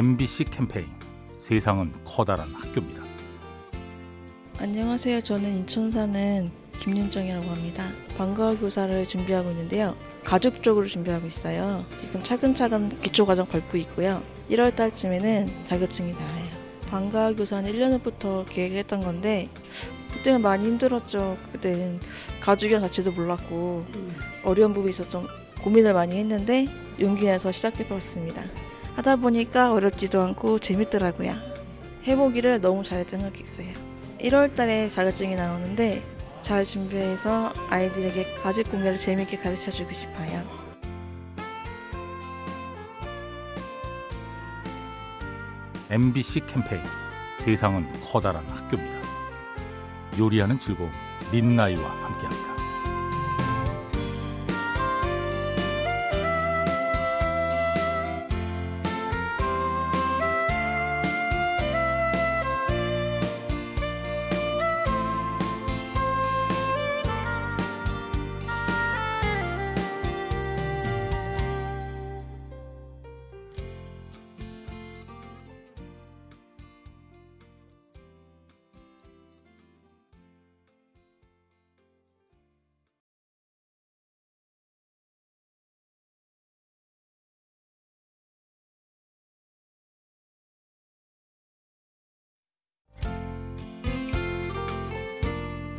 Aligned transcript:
MBC 0.00 0.44
캠페인 0.44 0.86
세상은 1.36 1.92
커다란 2.06 2.54
학교입니다. 2.54 3.02
안녕하세요. 4.56 5.20
저는 5.20 5.58
인천 5.58 5.90
사는 5.90 6.50
김윤정이라고 6.78 7.46
합니다. 7.46 7.90
방과후 8.16 8.60
교사를 8.60 9.06
준비하고 9.06 9.50
있는데요. 9.50 9.94
가족적으로 10.24 10.86
준비하고 10.86 11.26
있어요. 11.26 11.84
지금 11.98 12.24
차근차근 12.24 12.88
기초 13.02 13.26
과정 13.26 13.46
밟고 13.46 13.76
있고요. 13.76 14.22
1월 14.48 14.74
달쯤에는 14.74 15.64
자격증이 15.64 16.12
나와요. 16.12 16.46
방과후 16.88 17.36
교사는 17.36 17.70
1년 17.70 17.92
후부터 17.98 18.46
계획했던 18.46 19.02
건데 19.02 19.50
그때는 20.14 20.40
많이 20.40 20.64
힘들었죠. 20.64 21.36
그때는 21.52 22.00
가족이랑 22.40 22.80
자체도 22.80 23.12
몰랐고 23.12 23.84
어려운 24.44 24.72
부분이 24.72 24.88
있어서 24.88 25.10
좀 25.10 25.26
고민을 25.60 25.92
많이 25.92 26.16
했는데 26.16 26.68
용기 26.98 27.26
내서 27.26 27.52
시작해봤습니다. 27.52 28.42
하다 29.00 29.16
보니까 29.16 29.72
어렵지도 29.72 30.20
않고 30.20 30.58
재밌더라고요. 30.58 31.34
해보기를 32.06 32.60
너무 32.60 32.84
잘했던 32.84 33.22
것 33.22 33.32
같아요. 33.32 33.72
1월 34.20 34.54
달에 34.54 34.88
자격증이 34.90 35.36
나오는데 35.36 36.02
잘 36.42 36.66
준비해서 36.66 37.50
아이들에게 37.70 38.40
가족 38.42 38.70
공예를 38.70 38.98
재밌게 38.98 39.38
가르쳐 39.38 39.70
주고 39.70 39.90
싶어요. 39.92 40.44
MBC 45.88 46.40
캠페인 46.40 46.82
세상은 47.38 47.86
커다란 48.04 48.44
학교입니다. 48.48 49.00
요리하는 50.18 50.60
즐거움 50.60 50.90
민나이와 51.32 51.88
함께합니다. 51.88 52.49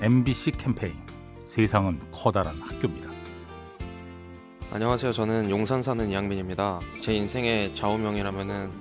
MBC 0.04 0.54
캠페인 0.54 0.96
세상은 1.46 2.00
커다란 2.12 2.60
학교입니다. 2.60 3.08
안녕하세요. 4.72 5.12
저는 5.12 5.52
용산 5.52 5.84
사는 5.84 6.10
이양민입니다. 6.10 6.80
제 7.02 7.14
인생의 7.14 7.76
좌우명이라면은 7.76 8.72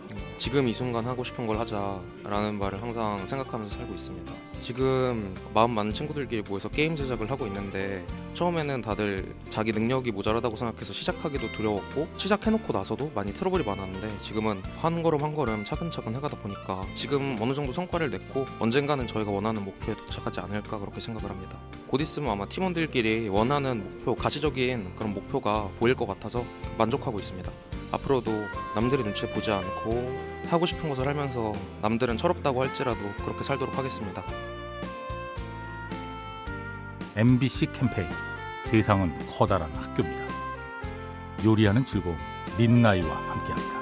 지금 0.41 0.67
이 0.69 0.73
순간 0.73 1.05
하고 1.05 1.23
싶은 1.23 1.47
걸 1.47 1.59
하자라는 1.59 2.59
말을 2.59 2.81
항상 2.81 3.27
생각하면서 3.27 3.77
살고 3.77 3.93
있습니다. 3.93 4.33
지금 4.63 5.35
마음 5.53 5.73
많은 5.73 5.93
친구들끼리 5.93 6.43
모여서 6.49 6.71
게임 6.71 6.97
제작을 6.97 7.31
하고 7.31 7.47
있는데 7.47 8.07
처음에는 8.33 8.81
다들 8.81 9.35
자기 9.51 9.71
능력이 9.71 10.13
모자라다고 10.13 10.57
생각해서 10.57 10.95
시작하기도 10.95 11.49
두려웠고 11.49 12.09
시작해놓고 12.17 12.73
나서도 12.73 13.13
많이 13.15 13.35
트러블이 13.35 13.65
많았는데 13.65 14.21
지금은 14.23 14.63
한 14.79 15.03
걸음 15.03 15.23
한 15.23 15.35
걸음 15.35 15.63
차근차근 15.63 16.15
해가다 16.15 16.39
보니까 16.39 16.87
지금 16.95 17.37
어느 17.39 17.53
정도 17.53 17.75
성과를 17.75 18.09
냈고 18.09 18.47
언젠가는 18.61 19.07
저희가 19.07 19.31
원하는 19.31 19.63
목표에 19.63 19.95
도착하지 19.95 20.41
않을까 20.41 20.79
그렇게 20.79 21.01
생각을 21.01 21.29
합니다. 21.29 21.59
곧 21.87 22.01
있으면 22.01 22.31
아마 22.31 22.47
팀원들끼리 22.47 23.29
원하는 23.29 23.85
목표, 23.85 24.15
가시적인 24.15 24.97
그런 24.97 25.13
목표가 25.13 25.69
보일 25.79 25.95
것 25.95 26.07
같아서 26.07 26.47
만족하고 26.79 27.19
있습니다. 27.19 27.53
앞으로도 27.93 28.31
남들의 28.75 29.05
눈치 29.05 29.27
보지 29.27 29.51
않고 29.51 30.41
하고 30.49 30.67
싶은 30.67 30.89
것을 30.89 31.07
하면서 31.07 31.53
남들은 31.83 32.17
철없다고 32.17 32.63
할지라도 32.63 32.99
그렇게 33.25 33.43
살도록 33.45 33.77
하겠습니다. 33.77 34.23
MBC 37.17 37.73
캠페인 37.73 38.09
세상은 38.65 39.13
커다란 39.29 39.71
학교입니다. 39.73 40.31
요리하는 41.45 41.85
즐거움 41.85 42.17
민나이와 42.57 43.11
함께합니다. 43.17 43.80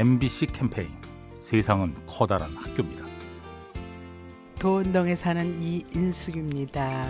MBC 0.00 0.46
캠페인 0.46 0.88
세상은 1.40 1.94
커다란 2.06 2.56
학교입니다. 2.56 3.04
도운동에 4.58 5.14
사는 5.14 5.60
이인숙입니다. 5.60 7.06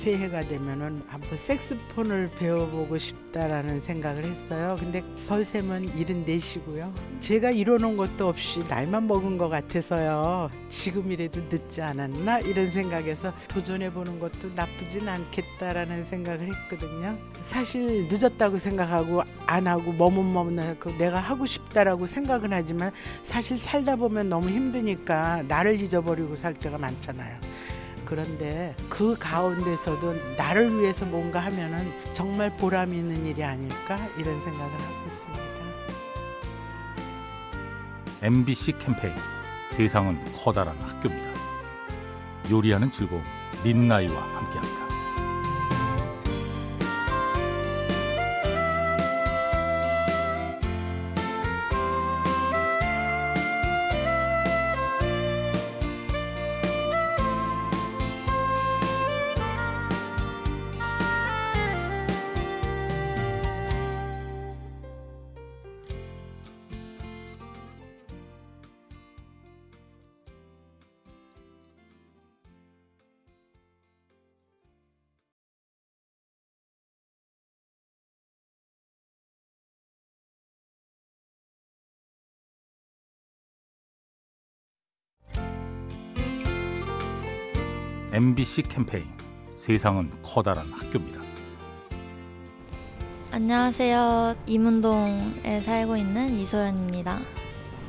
새해가 0.00 0.48
되면은 0.48 1.02
한번 1.08 1.36
색스폰을 1.36 2.30
배워보고 2.38 2.96
싶다라는 2.96 3.80
생각을 3.80 4.24
했어요. 4.24 4.76
근데 4.80 5.04
설쌤은 5.16 5.94
74시고요. 5.94 6.90
제가 7.20 7.50
이뤄놓은 7.50 7.98
것도 7.98 8.28
없이 8.28 8.60
나이만 8.66 9.06
먹은 9.06 9.36
것 9.36 9.50
같아서요. 9.50 10.48
지금이라도 10.70 11.42
늦지 11.50 11.82
않았나 11.82 12.38
이런 12.40 12.70
생각에서 12.70 13.34
도전해보는 13.48 14.20
것도 14.20 14.48
나쁘진 14.54 15.06
않겠다라는 15.06 16.06
생각을 16.06 16.48
했거든요. 16.48 17.18
사실 17.42 18.08
늦었다고 18.08 18.56
생각하고 18.56 19.22
안 19.46 19.66
하고 19.66 19.92
머뭇머뭇하고 19.92 20.96
내가 20.96 21.20
하고 21.20 21.44
싶다라고 21.44 22.06
생각은 22.06 22.54
하지만 22.54 22.90
사실 23.22 23.58
살다 23.58 23.96
보면 23.96 24.30
너무 24.30 24.48
힘드니까 24.48 25.42
나를 25.42 25.78
잊어버리고 25.78 26.36
살 26.36 26.54
때가 26.54 26.78
많잖아요. 26.78 27.38
그런데 28.10 28.74
그 28.88 29.16
가운데서도 29.16 30.14
나를 30.36 30.80
위해서 30.80 31.06
뭔가 31.06 31.38
하면은 31.38 31.88
정말 32.12 32.50
보람 32.56 32.92
있는 32.92 33.24
일이 33.24 33.44
아닐까 33.44 33.96
이런 34.18 34.42
생각을 34.42 34.72
하고 34.72 35.06
있습니다. 35.06 35.40
MBC 38.22 38.78
캠페인 38.78 39.14
세상은 39.70 40.18
커다란 40.34 40.76
학교입니다. 40.80 41.30
요리하는 42.50 42.90
즐거움 42.90 43.22
민나이와 43.62 44.20
함께합니다. 44.20 44.69
MBC 88.12 88.62
캠페인 88.62 89.04
세상은 89.54 90.10
커다란 90.20 90.66
학교입니다. 90.72 91.20
안녕하세요. 93.30 94.34
이문동에 94.46 95.60
살고 95.60 95.96
있는 95.96 96.36
이소연입니다. 96.40 97.20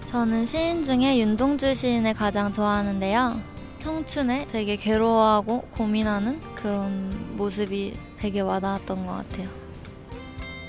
저는 0.05 0.45
시인 0.45 0.83
중에 0.83 1.17
윤동주 1.17 1.73
시인을 1.73 2.13
가장 2.13 2.51
좋아하는데요. 2.51 3.41
청춘에 3.79 4.45
되게 4.51 4.75
괴로워하고 4.75 5.61
고민하는 5.71 6.39
그런 6.53 7.35
모습이 7.35 7.97
되게 8.17 8.41
와닿았던 8.41 9.07
것 9.07 9.13
같아요. 9.13 9.49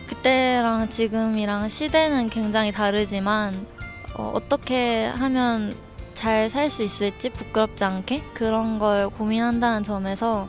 그때랑 0.06 0.88
지금이랑 0.88 1.68
시대는 1.68 2.30
굉장히 2.30 2.72
다르지만 2.72 3.66
어, 4.14 4.38
떻게 4.48 5.04
하면 5.08 5.74
잘 6.22 6.48
살 6.48 6.70
수 6.70 6.84
있을지 6.84 7.30
부끄럽지 7.30 7.82
않게 7.82 8.22
그런 8.32 8.78
걸 8.78 9.10
고민한다는 9.10 9.82
점에서 9.82 10.48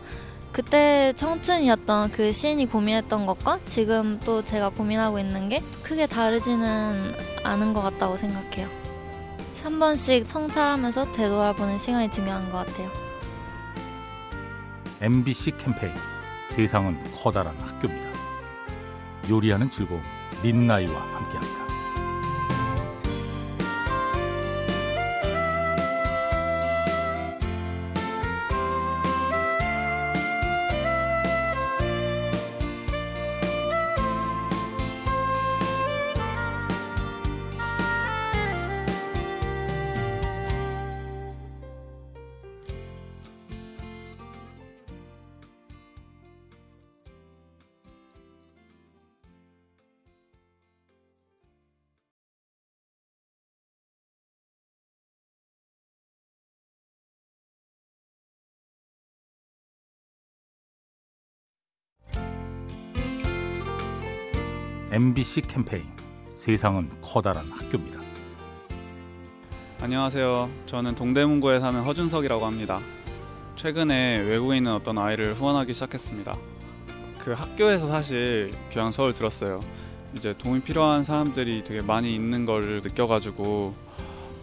그때 0.51 1.13
청춘이었던 1.15 2.11
그 2.11 2.31
시인이 2.31 2.67
고민했던 2.67 3.25
것과 3.25 3.59
지금 3.65 4.19
또 4.23 4.45
제가 4.45 4.69
고민하고 4.69 5.17
있는 5.17 5.49
게 5.49 5.63
크게 5.81 6.05
다르지는 6.05 7.15
않은 7.43 7.73
것 7.73 7.81
같다고 7.81 8.17
생각해요. 8.17 8.67
한 9.63 9.79
번씩 9.79 10.27
성찰하면서 10.27 11.13
되돌아보는 11.13 11.79
시간이 11.79 12.11
중요한 12.11 12.51
것 12.51 12.67
같아요. 12.67 12.91
MBC 15.01 15.57
캠페인 15.57 15.91
세상은 16.49 16.99
커다란 17.15 17.55
학교입니다. 17.57 18.09
요리하는 19.27 19.71
즐거움 19.71 20.03
민나이와 20.43 21.01
함께합니다. 21.01 21.62
MBC 64.93 65.41
캠페인 65.47 65.85
세상은 66.35 66.87
커다란 67.01 67.49
학교입니다. 67.49 67.99
안녕하세요. 69.81 70.51
저는 70.67 70.93
동대문구에 70.93 71.59
사는 71.61 71.81
허준석이라고 71.81 72.45
합니다. 72.45 72.79
최근에 73.55 74.19
외국에 74.19 74.57
있는 74.57 74.71
어떤 74.71 74.99
아이를 74.99 75.33
후원하기 75.33 75.73
시작했습니다. 75.73 76.37
그 77.17 77.31
학교에서 77.31 77.87
사실 77.87 78.53
귀향 78.69 78.91
서울 78.91 79.15
들었어요. 79.15 79.61
이제 80.15 80.37
도움이 80.37 80.59
필요한 80.59 81.03
사람들이 81.03 81.63
되게 81.63 81.81
많이 81.81 82.13
있는 82.13 82.45
걸 82.45 82.81
느껴가지고 82.83 83.73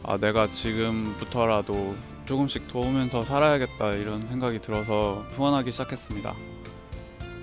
아 0.02 0.17
내가 0.17 0.49
지금부터라도 0.49 1.94
조금씩 2.26 2.67
도우면서 2.67 3.23
살아야겠다 3.23 3.93
이런 3.93 4.26
생각이 4.26 4.61
들어서 4.61 5.25
후원하기 5.31 5.70
시작했습니다. 5.70 6.35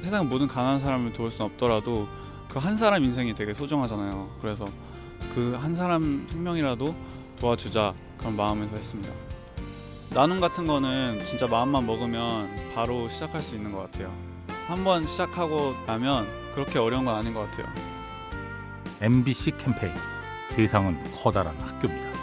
세상 0.01 0.27
모든 0.27 0.49
가난한 0.49 0.81
사람을 0.81 1.13
도울 1.13 1.31
수는 1.31 1.45
없더라도 1.45 2.09
그 2.57 2.59
한 2.59 2.75
사람 2.75 3.03
인생이 3.03 3.35
되게 3.35 3.53
소중하잖아요. 3.53 4.29
그래서 4.41 4.65
그 5.35 5.55
한 5.61 5.75
사람 5.75 6.27
생명이라도 6.31 6.95
도와주자 7.39 7.93
그런 8.17 8.35
마음에서 8.35 8.75
했습니다. 8.75 9.13
나눔 10.09 10.39
같은 10.41 10.65
거는 10.65 11.23
진짜 11.27 11.45
마음만 11.47 11.85
먹으면 11.85 12.49
바로 12.73 13.07
시작할 13.09 13.41
수 13.41 13.55
있는 13.55 13.71
것 13.71 13.79
같아요. 13.91 14.11
한번 14.67 15.05
시작하고 15.05 15.75
나면 15.85 16.25
그렇게 16.55 16.79
어려운 16.79 17.05
건 17.05 17.13
아닌 17.15 17.33
것 17.35 17.41
같아요. 17.41 17.67
MBC 19.01 19.57
캠페인 19.57 19.93
세상은 20.49 20.97
커다란 21.13 21.55
학교입니다. 21.59 22.17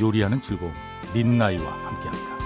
요리하는 0.00 0.40
즐거움 0.40 0.72
민나이와 1.12 1.70
함께합니다. 1.70 2.37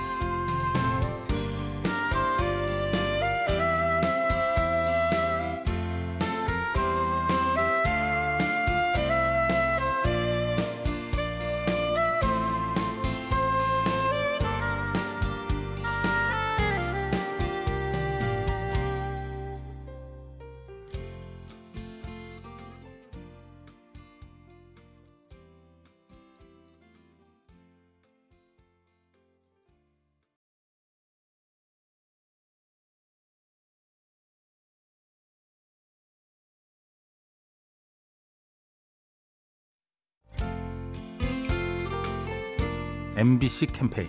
MBC 43.23 43.67
캠페인 43.67 44.09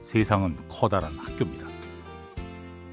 세상은 0.00 0.56
커다란 0.70 1.18
학교입니다. 1.18 1.66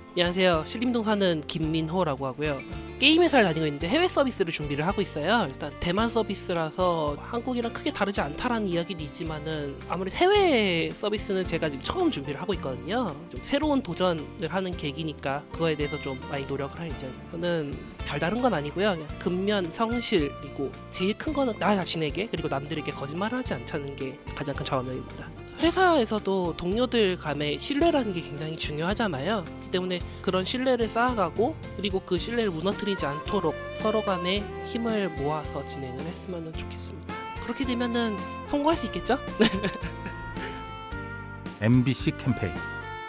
안녕하세요. 0.09 0.65
신림동 0.65 1.03
사는 1.03 1.41
김민호라고 1.47 2.25
하고요. 2.25 2.59
게임 3.00 3.23
회사를 3.23 3.45
다니고 3.45 3.65
있는데 3.68 3.88
해외 3.88 4.06
서비스를 4.09 4.51
준비를 4.51 4.85
하고 4.85 5.01
있어요. 5.01 5.45
일단 5.47 5.71
대만 5.79 6.09
서비스라서 6.09 7.15
한국이랑 7.21 7.71
크게 7.71 7.94
다르지 7.94 8.19
않다라는 8.19 8.68
이야기도 8.68 9.01
있지만은 9.01 9.77
아무래도 9.88 10.18
해외 10.18 10.91
서비스는 10.94 11.47
제가 11.47 11.69
지금 11.69 11.81
처음 11.85 12.12
준비를 12.12 12.41
하고 12.41 12.53
있거든요. 12.56 13.15
좀 13.29 13.39
새로운 13.41 13.81
도전을 13.81 14.50
하는 14.50 14.75
계기니까 14.75 15.45
그거에 15.53 15.75
대해서 15.77 15.97
좀 16.01 16.19
많이 16.29 16.45
노력을 16.47 16.77
할 16.77 16.91
예정입니다. 16.91 17.31
저는 17.31 17.77
별다른 18.00 18.41
건 18.41 18.53
아니고요. 18.53 18.97
근면 19.19 19.71
성실이고 19.71 20.69
제일 20.89 21.17
큰 21.17 21.31
거는 21.31 21.57
나 21.59 21.77
자신에게 21.77 22.27
그리고 22.29 22.50
남들에게 22.50 22.91
거짓말하지 22.91 23.53
않자는 23.53 23.95
게 23.95 24.19
가장 24.35 24.53
큰 24.53 24.65
좌우명입니다. 24.65 25.40
회사에서도 25.62 26.56
동료들 26.58 27.18
간의 27.18 27.60
신뢰라는 27.60 28.13
게 28.13 28.22
굉장히 28.22 28.58
중요하잖아요. 28.58 29.44
그렇기 29.46 29.72
때문에 29.72 30.00
그런 30.24 30.44
신뢰를 30.44 30.88
쌓아가고 30.88 31.56
그리고 31.77 32.00
그 32.00 32.18
신뢰를 32.18 32.50
무너뜨리지 32.50 33.06
않도록 33.06 33.53
서로 33.77 34.01
간에 34.01 34.44
힘을 34.65 35.10
모아서 35.10 35.63
진행을 35.68 36.03
했으면 36.03 36.51
좋겠습니다. 36.53 37.13
그렇게 37.44 37.63
되면은 37.65 38.18
성공할 38.48 38.75
수 38.75 38.88
있겠죠? 38.88 39.20
MBC 41.62 42.18
캠페인 42.18 42.53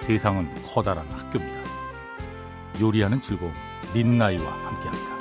세상은 0.01 0.47
커다란 0.67 1.07
학교입니다. 1.09 1.63
요리하는 2.81 3.23
즐거움 3.23 3.53
민나이와 3.95 4.45
함께합니다. 4.45 5.12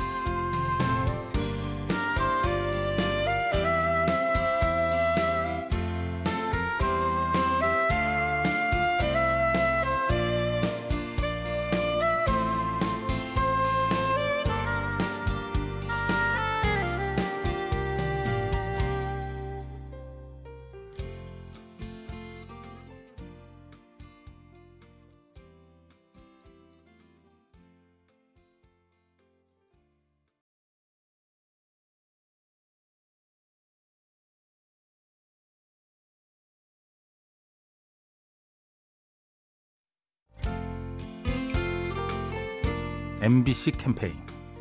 MBC 43.23 43.73
캠페인 43.73 44.15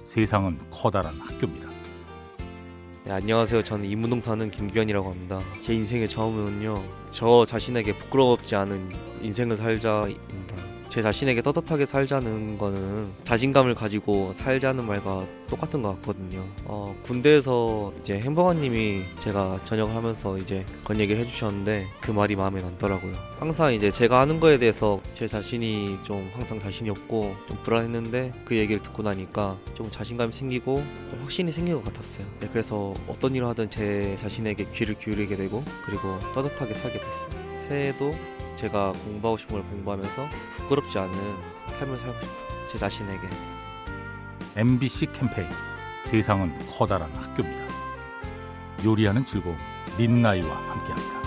세상은 0.05 0.59
커다란 0.71 1.19
학교입니다. 1.19 1.67
네, 3.07 3.12
안녕하세요. 3.12 3.62
저는 3.62 3.88
이문동 3.88 4.21
사는 4.21 4.50
김규현이라고 4.50 5.11
합니다. 5.11 5.40
제 5.62 5.73
인생의 5.73 6.11
좌우명은요. 6.11 6.85
저 7.11 7.47
자신에게 7.47 7.97
부끄럽지 7.97 8.55
않은 8.57 8.90
인생을 9.23 9.57
살자입니다. 9.57 10.57
제 10.90 11.02
자신에게 11.02 11.40
떳떳하게 11.40 11.87
살자는 11.87 12.59
거는 12.59 13.06
자신감을 13.23 13.76
가지고 13.76 14.32
살자는 14.35 14.85
말과 14.85 15.25
똑같은 15.49 15.82
것 15.82 15.94
같거든요. 15.97 16.44
어, 16.64 16.97
군대에서 17.04 17.92
이제 18.00 18.18
햄버거님이 18.18 19.04
제가 19.20 19.61
전역을 19.62 19.94
하면서 19.94 20.37
이제 20.37 20.66
그런 20.82 21.00
얘기를 21.00 21.23
해주셨는데 21.23 21.87
그 22.00 22.11
말이 22.11 22.35
마음에 22.35 22.61
남더라고요. 22.61 23.14
항상 23.38 23.73
이제 23.73 23.88
제가 23.88 24.18
하는 24.18 24.40
거에 24.40 24.59
대해서 24.59 25.00
제 25.12 25.28
자신이 25.28 25.97
좀 26.02 26.28
항상 26.35 26.59
자신이 26.59 26.90
없고 26.90 27.37
좀 27.47 27.56
불안했는데 27.62 28.32
그 28.44 28.56
얘기를 28.56 28.82
듣고 28.82 29.04
나니까 29.04 29.59
좀 29.75 29.92
자신감이 29.92 30.32
생기고 30.32 30.82
좀 31.11 31.20
확신이 31.23 31.52
생긴 31.52 31.76
것 31.76 31.85
같았어요. 31.85 32.26
네, 32.40 32.49
그래서 32.50 32.94
어떤 33.06 33.37
일을 33.37 33.47
하든 33.47 33.70
제 33.70 34.16
자신에게 34.20 34.66
귀를 34.75 34.99
기울이게 34.99 35.37
되고 35.37 35.62
그리고 35.87 36.18
떳떳하게 36.35 36.75
살게 36.75 36.99
됐어요. 36.99 37.50
새해에도 37.68 38.12
제가 38.61 38.93
공부하고 38.93 39.38
싶은 39.38 39.55
걸 39.57 39.71
공부하면서 39.71 40.26
부끄럽지 40.57 40.99
않은 40.99 41.14
삶을 41.79 41.97
살고 41.97 42.12
싶어요. 42.21 42.31
제 42.71 42.76
자신에게. 42.79 43.29
MBC 44.57 45.12
캠페인 45.12 45.49
세상은 46.05 46.52
커다란 46.69 47.11
학교입니다. 47.12 47.73
요리하는 48.85 49.25
즐거움 49.25 49.57
민나이와 49.97 50.55
함께합니다. 50.55 51.20